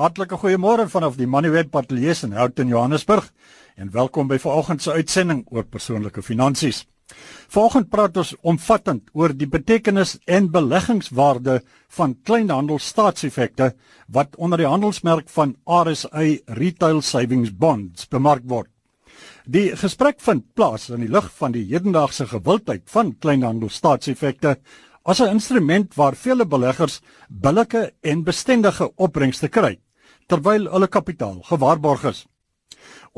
[0.00, 3.26] Hartlike goeiemôre vanaf die Manuwet Patelies in Houghton, Johannesburg
[3.76, 6.86] en welkom by vanoggend se uitsending oor persoonlike finansies.
[7.52, 11.58] Vanoggend praat ons omvattend oor die betekenis en beleggingswaarde
[11.98, 13.74] van kleinhandel staatseffekte
[14.08, 16.24] wat onder die handelsmerk van RSA
[16.56, 18.70] Retail Savings Bonds bemark word.
[19.44, 24.56] Die gesprek vind plaas in die lig van die hedendaagse gewildheid van kleinhandel staatseffekte
[25.04, 29.76] as 'n instrument waar vele beleggers billike en bestendige opbrengste kry
[30.30, 32.24] terwyl hulle kapitaal gewaarborg is.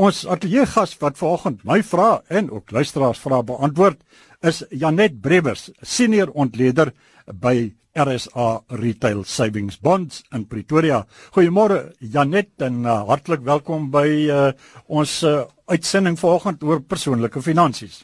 [0.00, 4.00] Ons ateljee gas wat vanoggend my vrae en ook luisteraars vrae beantwoord
[4.48, 6.94] is Janet Brewers, senior ontleder
[7.28, 11.02] by RSA Retail Savings Bonds in Pretoria.
[11.36, 14.46] Goeiemôre Janet en uh, hartlik welkom by uh,
[14.88, 18.00] ons uh, uitsending vanoggend oor persoonlike finansies.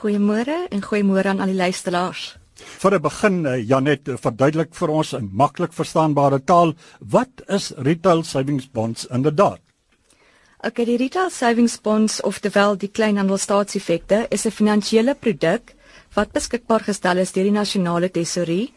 [0.00, 2.39] Goeiemôre en goeiemôre aan al die luisteraars.
[2.80, 8.22] Vir 'n begin uh, Janet, verduidelik vir ons in maklik verstaanbare taal, wat is Retail
[8.24, 9.60] Savings Bonds inderdaad?
[10.62, 15.74] Okay, die Retail Savings Bonds of terwyl die kleinhandelstaatseffekte is 'n finansiële produk
[16.14, 18.72] wat beskikbaar gestel is deur die nasionale tesourie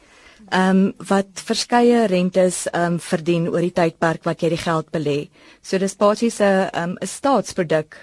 [0.54, 4.92] ehm um, wat verskeie rentes ehm um, verdien oor die tydperk wat jy die geld
[4.94, 5.18] belê.
[5.66, 7.98] So dis basies 'n ehm um, 'n staatsproduk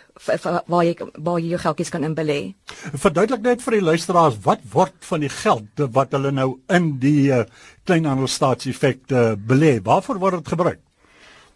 [0.67, 2.55] waar jy waar jy jou geldjies kan inbelê.
[2.95, 7.31] Verduidelik net vir die luisteraars wat word van die geld wat hulle nou in die
[7.31, 7.45] uh,
[7.85, 9.81] kleinhandelstaatseffekte uh, belê?
[9.83, 10.81] Waarvoor word dit gebruik?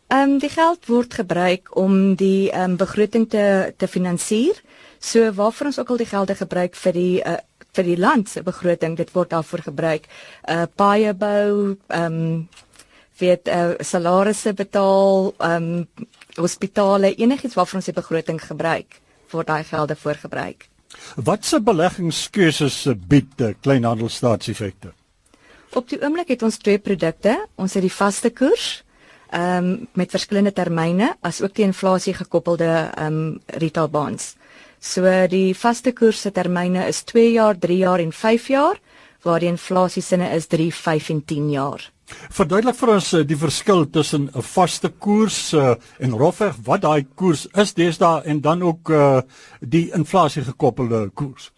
[0.08, 4.62] Ehm um, die geld word gebruik om die ehm um, begroting te te finansier.
[5.00, 7.36] So waarvoor ons ook al die gelde gebruik vir die uh,
[7.74, 10.08] vir die land se begroting dit word daarvoor gebruik.
[10.48, 12.48] Uh paaie bou, ehm um,
[13.18, 19.00] weet uh salarisse betaal, ehm um, hospitale, enigiets waarvoor ons die begroting gebruik,
[19.30, 20.68] word daai gelde voorgebruik.
[21.16, 24.92] Wat se beleggingskeuses bied die kleinhandelstaatseffekte?
[25.74, 27.34] Op die oomblik het ons twee produkte.
[27.58, 28.82] Ons het die vaste koers
[29.34, 34.34] ehm um, met verskillende termyne as ook die inflasie gekoppelde ehm um, retail bonds.
[34.84, 38.80] So die vaste koers se termyne is 2 jaar, 3 jaar en 5 jaar,
[39.24, 41.86] waar die inflasie sinne is 3, 5 en 10 jaar.
[42.36, 47.06] Verduidelik vir ons eh, die verskil tussen 'n vaste koers uh, en rofweg wat daai
[47.16, 49.22] koers is deesdae en dan ook uh,
[49.60, 51.50] die inflasie gekoppelde koers.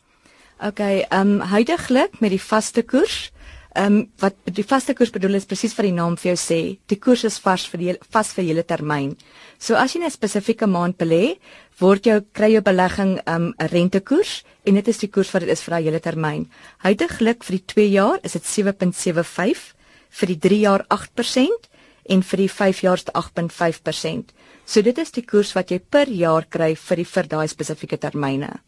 [0.63, 3.33] OK, ehm um, huidigelik met die vaste koers
[3.77, 6.61] Ehm um, wat die vaste koers bedoel is presies wat die naam vir jou sê,
[6.89, 9.11] die koers is vars vir die vas vir hele termyn.
[9.59, 11.37] So as jy 'n spesifieke maand belê,
[11.79, 15.51] word jou kry jou belegging 'n um, rentekoers en dit is die koers wat dit
[15.51, 16.49] is vir daai hele termyn.
[16.79, 19.75] Huidigelik vir die 2 jaar is dit 7.75,
[20.11, 21.69] vir die 3 jaar 8%
[22.09, 24.33] en vir die 5 jaar is dit 8.5%.
[24.65, 27.99] So dit is die koers wat jy per jaar kry vir die vir daai spesifieke
[27.99, 28.61] termyne.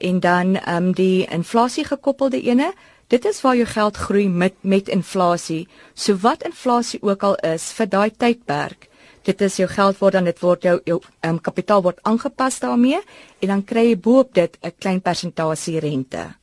[0.00, 2.72] En dan ehm um, die inflasie gekoppelde ene
[3.08, 5.68] Dit is waar jou geld groei met met inflasie.
[5.94, 8.90] So wat inflasie ook al is vir daai tydperk,
[9.24, 13.00] dit is jou geld word dan dit word jou jou um, kapitaal word aangepas daarmee
[13.40, 16.34] en dan kry jy boop dit 'n klein persentasie rente.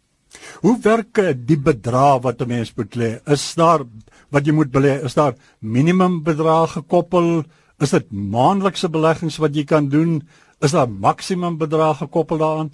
[0.62, 3.22] Hoe werk eh, die bedrag wat 'n mens moet lê?
[3.28, 3.86] Is daar
[4.32, 5.04] wat jy moet belê?
[5.04, 7.44] Is daar minimum bedrag gekoppel?
[7.80, 10.28] Is dit maandelikse beleggings wat jy kan doen?
[10.62, 12.72] Is daar maksimum bedrag gekoppel daaraan?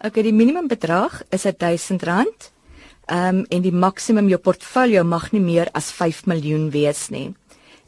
[0.00, 2.55] Okay, die minimum bedrag is R1000
[3.06, 7.28] Ehm um, en die maksimum jou portfolio mag nie meer as 5 miljoen wees nie.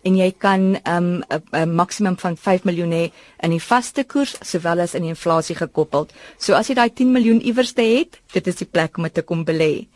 [0.06, 3.10] En jy kan ehm um, 'n maksimum van 5 miljoen hê
[3.42, 6.12] in die vaste koers sowel as in die inflasie gekoppeld.
[6.38, 9.14] So as jy daai 10 miljoen iewers te het, dit is die plek om dit
[9.14, 9.88] te kom belê.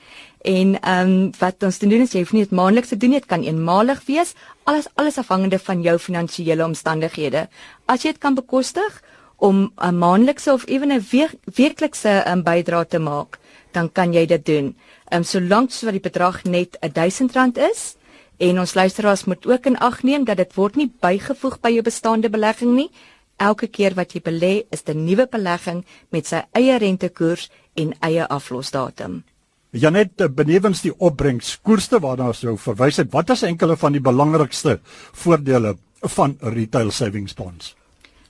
[0.44, 3.20] En ehm um, wat ons doen is jy hoef nie dit maandeliks te doen nie,
[3.20, 4.34] dit kan eenmalig wees,
[4.64, 7.48] alles alles afhangende van jou finansiële omstandighede.
[7.86, 9.02] As jy dit kan bekostig
[9.36, 11.06] om 'n maandelikse of ewen 'n
[11.54, 13.38] weeklikse um, bydrae te maak,
[13.72, 14.76] dan kan jy dit doen.
[15.12, 17.80] Ehm um, solank so wat die bedrag net R1000 is
[18.40, 21.82] en ons luisteraars moet ook in ag neem dat dit word nie bygevoeg by jou
[21.84, 22.88] bestaande belegging nie.
[23.36, 28.26] Elke keer wat jy belê, is 'n nuwe belegging met sy eie rentekoers en eie
[28.28, 29.22] aflosdatum.
[29.70, 34.80] Janet, benewens die opbrengskoerste waarna jy verwys het, wat is enkele van die belangrikste
[35.12, 37.76] voordele van retail savings bonds?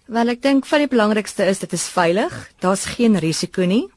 [0.07, 2.51] Wel, ek dink van die belangrikste is dit is veilig.
[2.59, 3.89] Daar's geen risiko nie.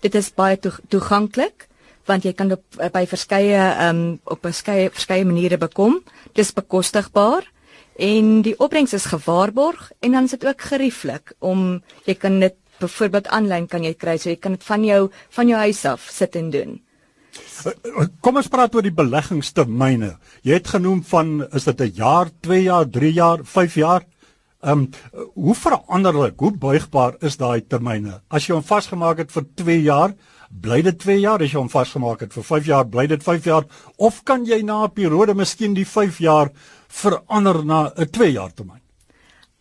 [0.00, 0.58] Dit is baie
[0.88, 1.67] toeganklik
[2.08, 6.00] want jy kan op eh, by verskeie ehm um, op verskeie verskeie maniere bekom.
[6.34, 7.46] Dis bekostigbaar
[7.98, 12.56] en die opbrengs is gewaarborg en dan is dit ook gerieflik om jy kan dit
[12.78, 15.00] byvoorbeeld aanlyn kan jy kry so jy kan dit van jou
[15.34, 16.78] van jou huis af sit en doen.
[17.66, 20.12] Eh, eh, kom ons praat oor die beleggingstermyne.
[20.46, 24.06] Jy het genoem van is dit 'n jaar, 2 jaar, 3 jaar, 5 jaar?
[24.62, 24.90] Ehm um,
[25.34, 28.20] hoe veranderlik, hoe buigbaar is daai termyne?
[28.28, 30.14] As jy hom vasgemaak het vir 2 jaar,
[30.50, 33.44] bly dit 2 jaar as jy hom vasgemaak het vir 5 jaar bly dit 5
[33.44, 33.64] jaar
[33.96, 36.50] of kan jy na 'n periode miskien die 5 jaar
[36.88, 38.80] verander na 'n 2 jaar termyn?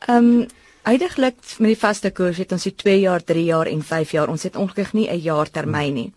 [0.08, 0.48] Ehm um,
[0.88, 4.30] Uiteindelik met die vaste koers het ons die 2 jaar, 3 jaar en 5 jaar.
[4.32, 6.14] Ons het ongelukkig nie 'n jaar termyn nie.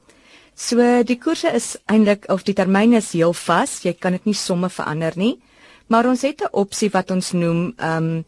[0.55, 3.83] So die koerse is eintlik of die termyn is heel vas.
[3.83, 5.41] Jy kan dit nie somme verander nie.
[5.89, 8.25] Maar ons het 'n opsie wat ons noem ehm um,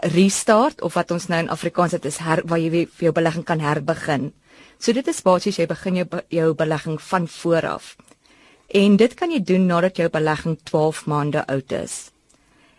[0.00, 3.44] restart of wat ons nou in Afrikaans dit is her, waar jy vir jou belegging
[3.44, 4.32] kan herbegin.
[4.78, 7.96] So dit is basies jy begin jou jou belegging van voor af.
[8.68, 12.10] En dit kan jy doen nadat jou belegging 12 maande oud is.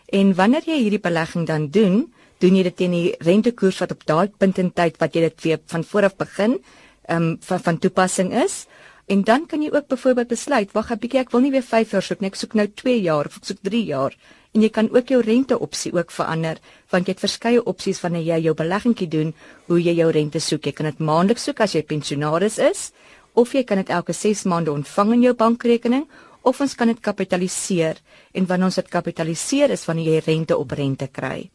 [0.05, 2.05] En wanneer jy hierdie belegging dan doen,
[2.39, 5.43] doen jy dit teen die rentekoers wat op daai punt in tyd wat jy dit
[5.43, 6.59] weer van vooraf begin
[7.07, 8.65] ehm um, van van toepassing is.
[9.07, 11.91] En dan kan jy ook byvoorbeeld besluit, wag 'n bietjie, ek wil nie weer 5
[11.91, 14.13] jaar soek nie, ek soek nou 2 jaar of ek soek 3 jaar.
[14.53, 16.57] En jy kan ook jou rente opsie ook verander
[16.89, 19.33] want jy het verskeie opsies wanneer jy jou beleggingkie doen
[19.67, 20.65] hoe jy jou rente soek.
[20.65, 22.91] Jy kan dit maandeliks soek as jy pensionaris is
[23.33, 26.07] of jy kan dit elke 6 maande ontvang in jou bankrekening
[26.41, 27.95] of ons kan dit kapitaliseer
[28.33, 31.49] en wanneer ons dit kapitaliseer is wanneer jy rente op rente kry.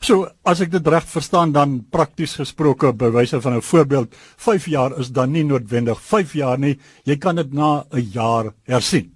[0.00, 4.66] So as ek dit reg verstaan dan prakties gesproke by wyse van 'n voorbeeld 5
[4.66, 9.12] jaar is dan nie noodwendig 5 jaar nie jy kan dit na 'n jaar hersien.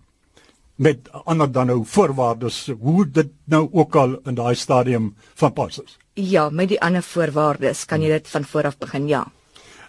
[0.76, 5.78] Met ander dan nou voorwaardes hoe dit nou ook al in daai stadium van pas
[5.78, 5.98] is.
[6.14, 9.26] Ja met die ander voorwaardes kan jy dit van vooraf begin ja.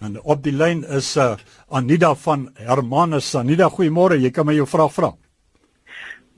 [0.00, 1.36] En op die lyn is uh,
[1.68, 3.34] Anida van Hermanus.
[3.34, 5.12] Anida goeiemôre jy kan my jou vraag vra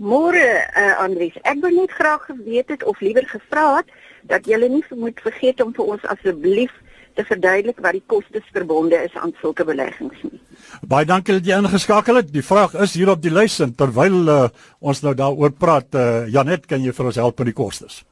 [0.05, 3.93] Môre uh, Andries ek wil net graag geweet het of liewer gevra het
[4.29, 6.73] dat julle nie moet vergeet om vir ons asseblief
[7.17, 10.41] te verduidelik wat die kostes verbonde is aan sulke beleggings nie.
[10.83, 12.33] Baie dankie dat jy ingeskakel het.
[12.35, 14.41] Die vraag is hier op die lys en terwyl uh,
[14.81, 18.03] ons nou daaroor praat, uh, Janet, kan jy vir ons help met die kostes?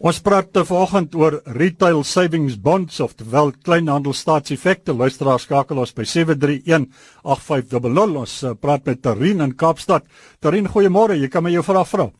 [0.03, 6.91] Ons praat vanoggend oor retail savings bonds of terwyl kleinhandelstaatseffekte luisteraars skakel ons by 731
[7.23, 10.03] 8500 ons uh, praat met Tarin in Kaapstad.
[10.43, 11.15] Tarin, goeiemôre.
[11.15, 12.11] Jy kan my jou vraag vra.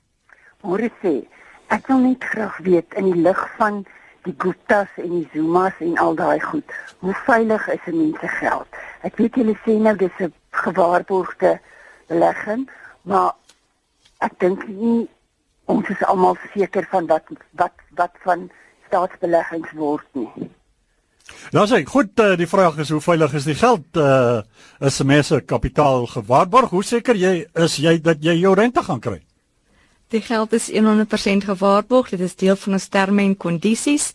[0.64, 1.28] Môre sê,
[1.76, 3.84] ek wil net graag weet in die lig van
[4.24, 8.28] die Guptas en die Zumas en al daai goed, hoe veilig is 'n mens se
[8.28, 8.68] geld?
[9.02, 11.60] Ek weet julle sê nou dis 'n gewaarborgde
[12.08, 12.70] belegging,
[13.02, 13.36] maar
[14.18, 15.10] ek dink nie
[15.66, 18.50] ons is almal seker van wat wat wat van
[18.88, 20.50] staatsbeleggings word nie.
[21.52, 24.42] Nou sê, goed, uh, die vraag is hoe veilig is die geld uh
[24.80, 26.70] is mense kapitaal gewaarborg?
[26.70, 29.22] Hoe seker jy is jy dat jy jou rente gaan kry?
[30.14, 32.10] Die geld is 100% gewaarborg.
[32.10, 34.12] Dit is deel van ons terme en kondisies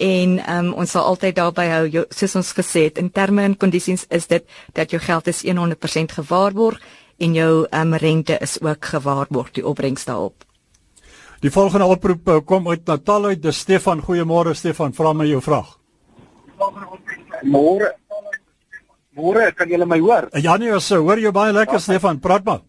[0.00, 3.56] en um, ons sal altyd daarby hou jou, soos ons gesê het in terme en
[3.60, 6.78] kondisies is dit dat jou geld is 100% gewaarborg
[7.20, 10.46] en jou um, rente is ook gewaarborg die opbrengs daarop.
[11.44, 13.42] Die volgende oproep uh, kom uit Natal uit.
[13.42, 14.00] Dis Stefan.
[14.00, 14.96] Goeiemôre Stefan.
[14.96, 15.76] Vra my jou vraag.
[17.42, 17.92] Môre.
[19.12, 20.30] Môre, kan jy my hoor?
[20.40, 22.24] Ja nee, ons hoor jou baie lekker ja, Stefan.
[22.24, 22.64] Praat maar.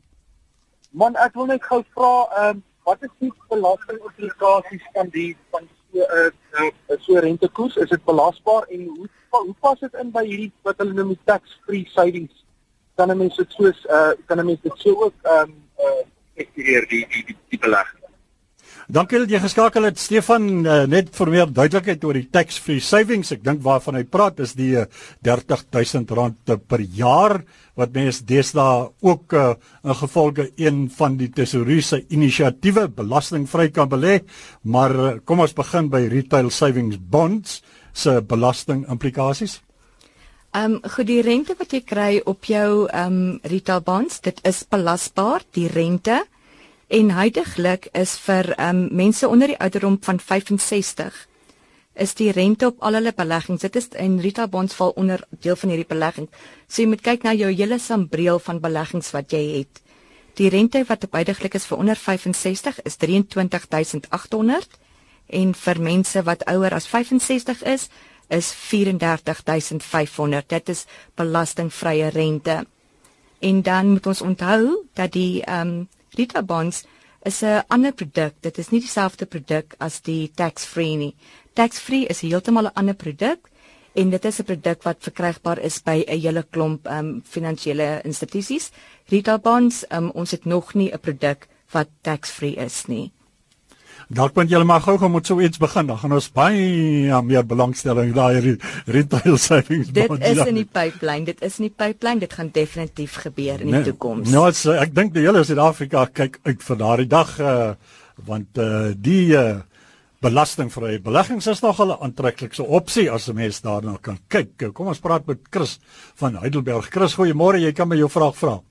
[0.91, 2.13] Man, ek wil net gou vra,
[2.43, 7.75] ehm um, wat is die belastingimplikasies van die van so 'n uh, uh, so rentekoers?
[7.75, 11.19] Is dit belasbaar en hoe hoe pas dit in by hierdie wat hulle noem die
[11.23, 12.45] tax-free savings?
[12.95, 16.03] Kan 'n mens dit so uh, kan 'n mens dit so ook ehm um, uh,
[16.33, 18.02] estudeer die die die, die belegging?
[18.91, 22.83] Dankie dat jy geskakel het Stefan uh, net vir meer duidelikheid oor die tax free
[22.83, 23.31] savings.
[23.31, 24.87] Ek dink waarvan hy praat is die uh,
[25.23, 27.39] R30000 per jaar
[27.79, 29.53] wat mense deesdae ook uh,
[29.87, 34.19] in gevolge een van die tesourier se inisiatiewe belastingvry kan belê.
[34.67, 37.61] Maar uh, kom ons begin by retail savings bonds
[37.93, 39.61] se belasting implikasies.
[40.53, 44.43] Ehm um, goed die rente wat jy kry op jou ehm um, retail bonds, dit
[44.43, 46.25] is belasbaar, die rente.
[46.87, 51.27] En heidaglik is vir um, mense onder die ouderdom van 65
[51.93, 53.61] is die rente op al hulle beleggings.
[53.61, 56.29] Dit is en retail bonds val onder deel van hierdie belegging.
[56.67, 59.81] So jy moet kyk na jou hele sambreel van beleggings wat jy het.
[60.33, 64.79] Die rente wat op heidaglik is vir onder 65 is 23800
[65.27, 67.89] en vir mense wat ouer as 65 is
[68.33, 70.49] is 34500.
[70.49, 70.85] Dit is
[71.15, 72.65] belastingvrye rente.
[73.39, 76.83] En dan moet ons onthou dat die ehm um, Rita bonds
[77.25, 78.33] is 'n ander produk.
[78.41, 81.15] Dit is nie dieselfde produk as die tax-free nie.
[81.53, 83.49] Tax-free is heeltemal 'n ander produk
[83.95, 88.01] en dit is 'n produk wat verkrygbaar is by 'n hele klomp ehm um, finansiële
[88.03, 88.71] institusies.
[89.09, 93.11] Rita bonds, um, ons het nog nie 'n produk wat tax-free is nie.
[94.09, 95.87] Dalk moet julle maar gou-gou moet so iets begin.
[95.87, 96.63] Dan gaan ons baie
[97.07, 100.19] ja, meer belangstelling daai retail savings bonds.
[100.19, 101.25] Dit is in die pipeline.
[101.25, 102.19] Dit is in die pipeline.
[102.19, 104.31] Dit gaan definitief gebeur in die nee, toekoms.
[104.31, 107.73] Nou, nee, ek dink die hele Suid-Afrika kyk uit vir daardie dag uh,
[108.27, 109.61] want uh, die uh,
[110.23, 114.73] belastingvrye beleggings is nog 'n aantreklikse opsie as 'n mens daarna kan kyk.
[114.73, 115.79] Kom ons praat met Chris
[116.15, 116.89] van Heidelberg.
[116.89, 117.59] Chris, goeiemôre.
[117.59, 118.61] Jy kan my jou vraag vra.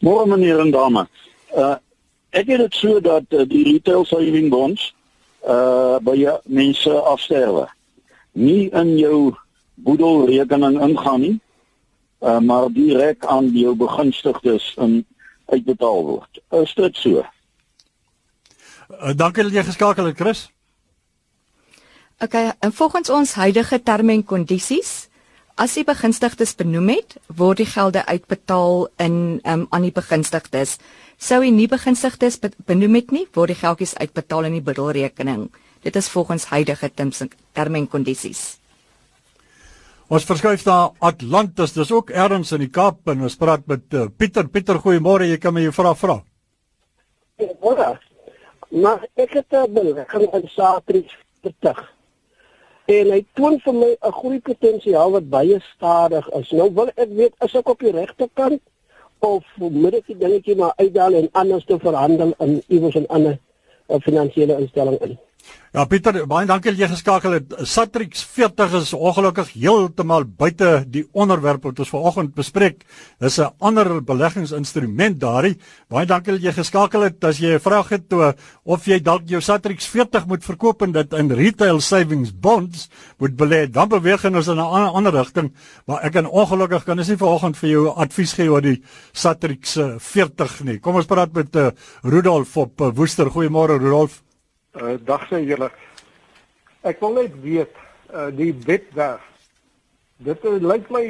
[0.00, 1.08] Môre meneer en dame.
[1.56, 1.76] Uh
[2.36, 4.92] ek het dit so dat uh, die retail saving bonds
[5.46, 7.66] uh by mense afsterwe.
[8.32, 9.34] Nie in jou
[9.74, 11.36] boedelrekening ingaan nie.
[12.20, 15.04] Uh maar direk aan jou begunstigdes in
[15.46, 16.42] uitbetaal word.
[16.50, 17.24] Is dit so?
[18.90, 20.46] Uh, dankie dat jy geskakel het, Chris.
[22.22, 25.08] OK, en volgens ons huidige terme en kondisies,
[25.60, 30.78] as die begunstigdes benoem het, word die gelde uitbetaal in um, aan die begunstigdes.
[31.16, 32.36] Sou hy nie begunstigdes
[32.68, 35.48] benoem het nie, word die geldjies uitbetaal in die boedelrekening.
[35.82, 38.58] Dit is volgens huidige terme en kondisies.
[40.06, 41.72] Ons verskuif na Atlantis.
[41.74, 44.46] Dis ook ergens in die Kaap en ons praat met uh, Pieter.
[44.46, 45.26] Pieter, goeiemôre.
[45.26, 46.20] Jy kan my vra vra.
[47.40, 47.88] Goeiemôre.
[48.70, 51.80] Maar ek het 'n gaan aan Satrix betug.
[52.86, 56.50] En hy toon vir my 'n groei potensiaal wat baie stadig is.
[56.50, 58.62] Nou wil ek weet as ek op die regte kant
[59.18, 59.44] of
[60.06, 63.38] die dingetjie maar uitdaal en anders te verhandel in iewers 'n ander
[63.88, 65.18] uh, finansiële instelling in.
[65.76, 67.50] Ja Pieter, baie dankie dat jy geskakel het.
[67.68, 72.86] Satrix 40 is ongelukkig heeltemal buite die onderwerp wat ons vanoggend bespreek.
[73.20, 75.60] Dis 'n ander beleggingsinstrument daarin.
[75.90, 77.24] Baie dankie dat jy geskakel het.
[77.24, 78.34] As jy 'n vraag het toe
[78.64, 82.88] of jy dalk jou Satrix 40 moet verkoop en dit in retail savings bonds
[83.18, 85.52] moet belê, dan beweeg ons in 'n ander, ander rigting.
[85.86, 89.76] Maar ek kan ongelukkig kan ek nie vanoggend vir jou advies gee oor die Satrix
[89.98, 90.78] 40 nie.
[90.78, 91.70] Kom ons praat met uh,
[92.02, 93.26] Rudolf op uh, Woester.
[93.26, 94.25] Goeiemôre Rudolf.
[94.76, 95.70] Uh, dag sê julle.
[96.84, 97.72] Ek wil net weet
[98.12, 99.24] uh, die wetwerf.
[100.20, 101.04] Dit uh, lyk my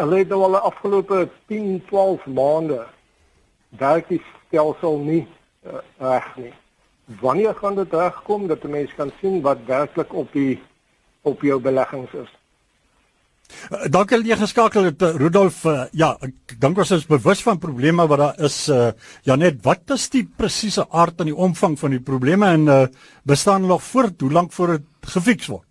[0.00, 2.82] hulle het nou al die afgelope 10, 12 maande
[3.80, 5.22] werk die stelsel nie
[5.64, 6.52] uh, reg nie.
[7.20, 10.60] Wanneer gaan dit regkom dat 'n mens kan sien wat werklik op die
[11.22, 12.39] op jou beleggings is?
[13.92, 15.64] Dankie dat jy geskakel het uh, Rudolf.
[15.64, 18.62] Uh, ja, ek dink ons is bewus van probleme wat daar is.
[18.68, 18.90] Uh,
[19.28, 22.80] ja net, wat is die presiese aard en die omvang van die probleme en uh,
[23.28, 24.20] bestaan nog voort?
[24.20, 25.66] Hoe lank voor dit gefiks word?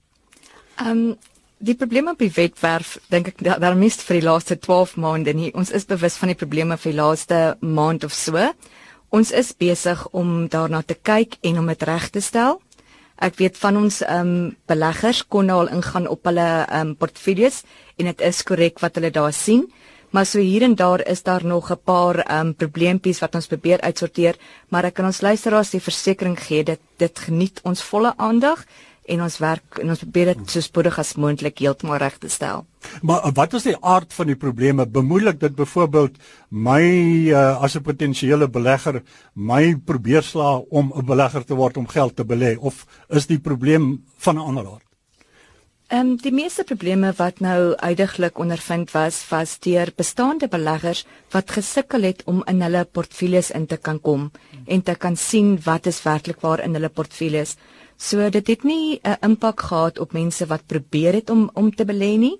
[0.79, 1.17] Ehm um,
[1.59, 5.49] die probleme die wetwerf dink ek daar da mis vir die laaste 12 maande nie.
[5.51, 8.45] Ons is bewus van die probleme vir die laaste maand of so.
[9.09, 12.61] Ons is besig om daarna te kyk en om dit reg te stel.
[13.19, 16.95] Ek weet van ons ehm um, beleggers kon nou al ingaan op hulle ehm um,
[16.95, 17.63] portefeuilles
[17.97, 19.65] en dit is korrek wat hulle daar sien.
[20.09, 23.47] Maar so hier en daar is daar nog 'n paar ehm um, probleempies wat ons
[23.47, 24.35] probeer uitsorteer,
[24.69, 28.65] maar ek kan ons luisteraars die versekering gee dat dit geniet ons volle aandag
[29.09, 32.65] en ons werk en ons probeer dit so spoedig as moontlik heeltemal reg te stel.
[33.01, 34.85] Maar wat is die aard van die probleme?
[34.85, 36.83] Bemoeilik dit byvoorbeeld my
[37.31, 39.01] uh, as 'n potensiële belegger
[39.33, 43.39] my probeer sla om 'n belegger te word om geld te belê of is die
[43.39, 44.89] probleem van 'n ander aard?
[45.89, 50.99] Ehm um, die meeste probleme wat nou uitdruklik ondervind was was deur bestaande beleggers
[51.33, 54.27] wat gesukkel het om in hulle portefeuilles in te kan kom
[54.67, 57.55] en te kan sien wat is werklik waar in hulle portefeuilles.
[57.99, 61.85] So dit het nie 'n impak gehad op mense wat probeer het om om te
[61.85, 62.39] belê nie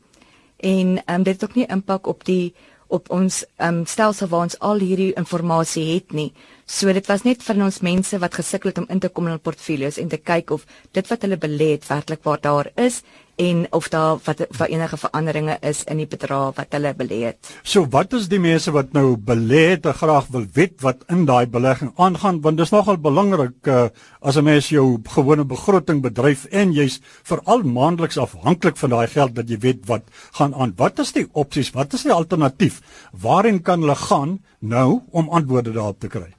[0.58, 2.54] en um, dit het ook nie impak op die
[2.88, 6.34] op ons um, stelsel waar ons al hierdie inligting het nie.
[6.66, 9.32] So dit was net vir ons mense wat gesukkel het om in te kom in
[9.32, 13.04] hul portfolios en te kyk of dit wat hulle belê het werklik waar daar is
[13.40, 17.52] en of daar wat wat enige veranderinge is in die bedrag wat hulle belê het.
[17.64, 21.24] So wat is die mense wat nou belê het en graag wil weet wat in
[21.30, 23.88] daai belegging aangaan want dis nogal belangrik uh,
[24.22, 29.36] as 'n mens jou gewone begroting bedryf en jy's veral maandeliks afhanklik van daai geld
[29.36, 30.74] dat jy weet wat gaan aan.
[30.76, 31.72] Wat is die opsies?
[31.72, 32.82] Wat is die alternatief?
[33.12, 36.34] Waarheen kan hulle gaan nou om antwoorde daarop te kry?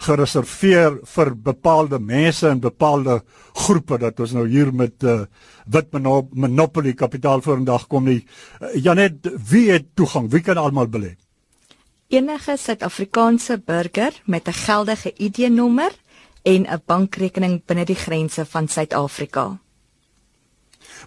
[0.00, 3.20] gereserveer vir bepaalde mense en bepaalde
[3.66, 5.24] groepe dat ons nou hier met uh,
[5.66, 8.22] wit monopoly kapitaal vorendag kom nie.
[8.60, 10.30] Uh, Janet, wie het toegang?
[10.32, 11.16] Wie kan almal belê?
[12.10, 15.92] Enige Suid-Afrikaanse burger met 'n geldige ID-nommer
[16.42, 19.58] en 'n bankrekening binne die grense van Suid-Afrika.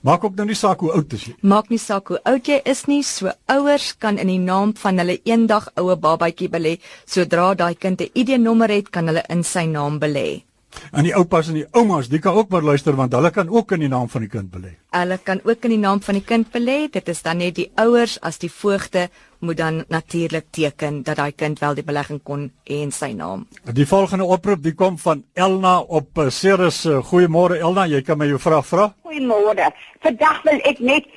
[0.04, 1.34] Maak ook nou nie saak hoe oud is jy.
[1.48, 5.00] Maak nie saak hoe oud jy is nie, so ouers kan in die naam van
[5.00, 6.74] hulle eendag oue babatjie belê.
[7.08, 10.44] Sodra daai kind 'n ID-nommer het, kan hulle in sy naam belê.
[10.92, 13.72] En die oupas en die oumas, die kan ook maar luister want hulle kan ook
[13.72, 14.76] in die naam van die kind belê.
[14.94, 16.88] Hulle kan ook in die naam van die kind belê.
[16.92, 19.08] Dit is dan net die ouers as die voogte
[19.44, 23.48] moet dan natuurlik teken dat daai kind wel die belegging kon hê in sy naam.
[23.74, 26.86] Die volgende oproep die kom van Elna op eh, Ceres.
[26.86, 28.88] Eh, goeiemôre Elna, jy kan my jou vraag vra?
[29.04, 29.70] Goeiemôre.
[30.06, 31.12] Vandag wil ek net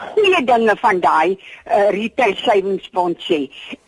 [0.00, 3.42] goeie dinge van daai uh, retail savings bond sê.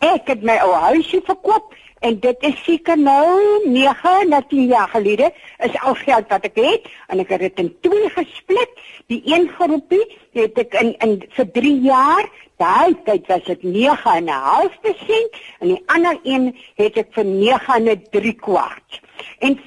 [0.05, 4.89] Ek het my ou huisie verkoop en dit is seker nou 9 na 10 jaar
[4.91, 5.29] gelede
[5.67, 8.71] is al geld wat ek het en ek het dit in twee gesplit.
[9.11, 10.03] Die een groepie
[10.35, 12.27] het ek in in vir 3 jaar,
[12.61, 18.99] daai tyd was dit 9.5% en die ander een het ek vir 9.3 kwart.
[19.39, 19.57] En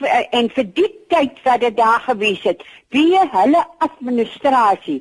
[0.40, 2.60] en vir die tyd wat dit daar gewees het,
[2.92, 5.00] wie hulle administrasie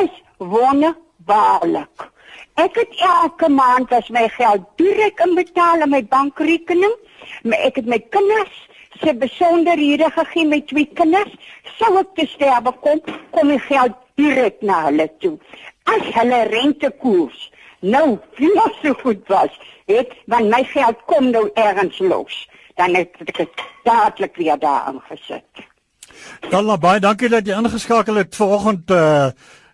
[0.00, 2.08] is wonderbaarlik.
[2.60, 6.96] Ek het elke maand as my geld direk inbetaal in my bankrekening.
[7.42, 8.66] Maar ek het my kinders
[9.00, 11.32] se besonderhede gegee met twee kinders.
[11.78, 15.36] Sou ek te sterwe kom, kom die geld direk na hulle toe.
[15.88, 17.48] As hulle rentekoers
[17.80, 18.50] nou nie
[18.82, 19.52] so goed was,
[19.88, 24.92] het want my geld kom nou ergens los, dan het ek dit dadelik weer daar
[24.92, 25.64] aangesit.
[26.50, 29.30] Dan baie dankie dat jy ingeskakel het vanoggend uh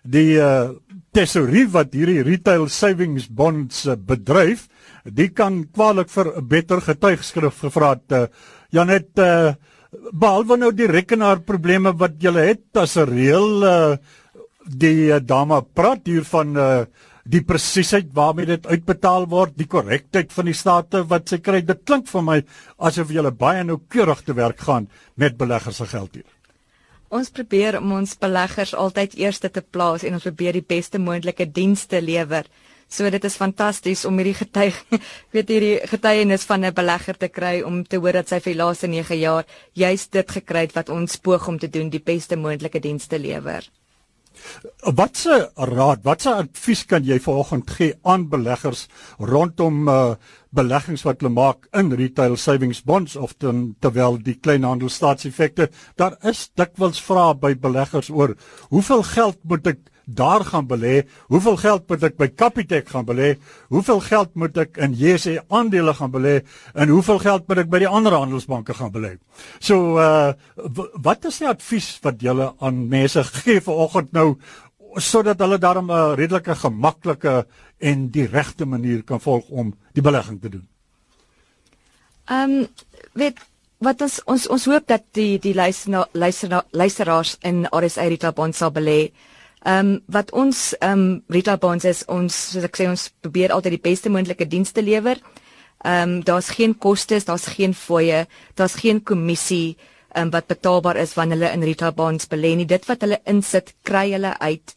[0.07, 0.69] die uh
[1.17, 4.67] tesorie wat hierdie retail savings bonds uh, bedryf,
[5.03, 8.11] die kan kwaliek vir 'n beter getuigskrif gevra het.
[8.11, 8.27] Uh,
[8.69, 9.55] Janet uh,
[10.13, 13.97] behalwe nou die rekenaar probleme wat jy het as 'n reël uh,
[14.67, 16.85] die uh, dame praat hier van uh,
[17.25, 21.61] die presisheid waarmee dit uitbetaal word, die korrektheid van die state wat sy kry.
[21.61, 22.43] Dit klink vir my
[22.77, 26.36] asof jy baie noukeurig te werk gaan met beleggers se geld hier.
[27.07, 31.47] Ons probeer om ons beleggers altyd eerste te plaas en ons probeer die beste moontlike
[31.55, 32.49] dienste lewer.
[32.87, 34.75] So dit is fantasties om hierdie getuig
[35.35, 38.61] weet hierdie getuienis van 'n belegger te kry om te hoor dat sy vir die
[38.63, 42.35] laaste 9 jaar juist dit gekry het wat ons poog om te doen, die beste
[42.35, 43.63] moontlike dienste lewer.
[44.97, 48.85] Watse raad, watse advies kan jy vanoggend gee aan beleggers
[49.19, 50.15] rondom uh,
[50.55, 55.69] beleggings wat hulle maak in retail savings bonds of ten, terwyl die kleinhandel staatseffekte?
[55.99, 58.37] Daar is dikwels vrae by beleggers oor
[58.71, 61.03] hoeveel geld moet ek daar gaan belê?
[61.27, 63.33] Hoeveel geld moet ek by Capitec gaan belê?
[63.67, 66.37] Hoeveel geld moet ek in JSE aandele gaan belê
[66.73, 69.17] en hoeveel geld moet ek by die ander handelsbanke gaan belê?
[69.59, 70.31] So uh
[71.03, 74.37] wat is die advies wat julle aan mense gee vanoggend nou
[74.95, 77.45] sodat hulle daarom 'n redelike gemaklike
[77.77, 80.67] en die regte manier kan volg om die belegging te doen?
[82.27, 82.67] Ehm um,
[83.13, 83.37] weet
[83.77, 88.57] wat ons ons ons hoop dat die die luister luister luisteraars in RSA Retail Bonds
[88.57, 89.11] sal belê.
[89.65, 93.51] Ehm um, wat ons ehm um, Retail Bonds is ons soos ek sê ons probeer
[93.51, 95.17] altyd die beste moontlike dienste lewer.
[95.83, 99.77] Ehm um, daar's geen kostes, daar's geen fooie, daar's geen kommissie
[100.13, 102.65] ehm um, wat betaalbaar is wanneer hulle in Retail Bonds belê nie.
[102.65, 104.75] Dit wat hulle insit, kry hulle uit.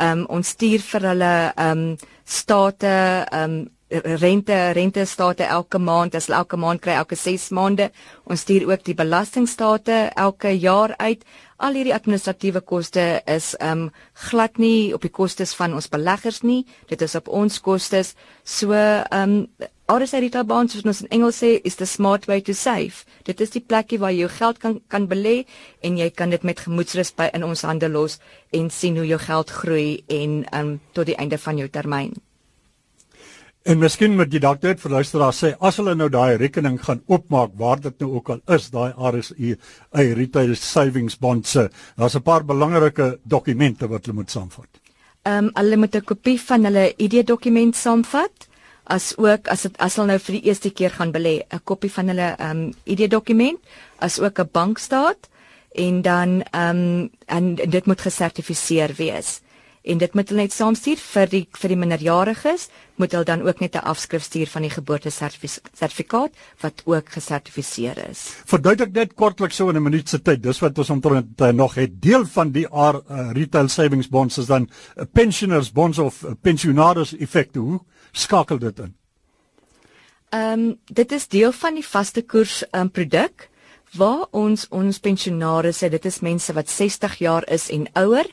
[0.00, 5.78] Ehm um, ons stuur vir hulle ehm um, state ehm um, rente rente state elke
[5.78, 7.90] maand as elke maand kry elke 6 maande
[8.24, 11.24] ons stuur ook die belastingstate elke jaar uit
[11.62, 13.86] al hierdie administratiewe koste is um
[14.28, 16.64] glad nie op die kostes van ons beleggers nie.
[16.90, 18.14] Dit is op ons kostes.
[18.42, 18.74] So
[19.14, 19.46] um
[19.92, 23.04] RSA Retail Bonds wat ons in Engels sê is the smart way to save.
[23.28, 25.42] Dit is die plekie waar jy jou geld kan kan belê
[25.86, 28.18] en jy kan dit met gemoedsrus by in ons hande los
[28.50, 32.14] en sien hoe jou geld groei en um tot die einde van jou termyn
[33.62, 37.02] En miskien moet jy dalk net vir luisteraars sê as hulle nou daai rekening gaan
[37.06, 39.52] oopmaak waar dit nou ook al is daai RSI
[40.00, 44.66] eie retail savings bonds daar's 'n paar belangrike dokumente wat hulle moet saamvat.
[45.22, 48.48] Ehm um, hulle moet 'n kopie van hulle ID dokument saamvat
[48.84, 51.92] as ook as dit as hulle nou vir die eerste keer gaan belê 'n kopie
[51.92, 53.58] van hulle ehm um, ID dokument
[53.98, 55.28] as ook 'n bankstaat
[55.74, 59.40] en dan ehm um, en dit moet gesertifiseer wees
[59.82, 62.68] en dit moet hulle net saamstuur vir die vir die minderjariges
[63.00, 68.20] moet hulle dan ook net 'n afskrif stuur van die geboortesertifikaat wat ook gesertifiseer is.
[68.46, 70.42] Verduidelik net kortliks so in 'n minuut se tyd.
[70.42, 72.02] Dis wat ons omtrent uh, nog het.
[72.02, 76.30] Deel van die R uh, retail savings bonds is dan uh, pensioners bonds of uh,
[76.40, 77.58] pensionaris effekte.
[77.58, 77.80] Hoe
[78.12, 78.94] skakel dit in?
[80.28, 83.50] Ehm um, dit is deel van die vaste koers um, produk
[83.92, 88.26] waar ons ons pensionaars, dit is mense wat 60 jaar is en ouer